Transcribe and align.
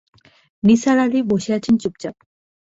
নিসার 0.63 0.97
আলি 0.99 1.19
বসে 1.31 1.51
আছেন 1.57 1.75
চুপচাপ। 1.81 2.15